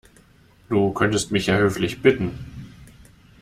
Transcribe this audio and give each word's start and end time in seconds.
Du 0.67 0.93
könntest 0.93 1.29
mich 1.31 1.45
ja 1.45 1.57
höflich 1.57 2.01
bitten. 2.01 2.33